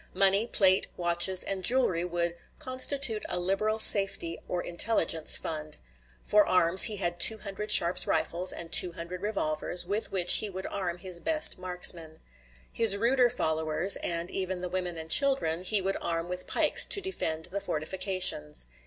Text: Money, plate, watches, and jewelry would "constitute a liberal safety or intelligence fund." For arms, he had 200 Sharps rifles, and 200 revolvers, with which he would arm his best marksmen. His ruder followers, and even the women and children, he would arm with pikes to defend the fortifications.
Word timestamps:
Money, 0.15 0.47
plate, 0.47 0.87
watches, 0.97 1.43
and 1.43 1.63
jewelry 1.63 2.03
would 2.03 2.35
"constitute 2.57 3.23
a 3.29 3.39
liberal 3.39 3.77
safety 3.77 4.39
or 4.47 4.59
intelligence 4.63 5.37
fund." 5.37 5.77
For 6.23 6.43
arms, 6.43 6.81
he 6.85 6.95
had 6.97 7.19
200 7.19 7.69
Sharps 7.71 8.07
rifles, 8.07 8.51
and 8.51 8.71
200 8.71 9.21
revolvers, 9.21 9.85
with 9.85 10.11
which 10.11 10.37
he 10.37 10.49
would 10.49 10.65
arm 10.71 10.97
his 10.97 11.19
best 11.19 11.59
marksmen. 11.59 12.19
His 12.73 12.97
ruder 12.97 13.29
followers, 13.29 13.95
and 13.97 14.31
even 14.31 14.63
the 14.63 14.69
women 14.69 14.97
and 14.97 15.11
children, 15.11 15.61
he 15.63 15.83
would 15.83 15.97
arm 16.01 16.27
with 16.29 16.47
pikes 16.47 16.87
to 16.87 16.99
defend 16.99 17.45
the 17.51 17.61
fortifications. 17.61 18.65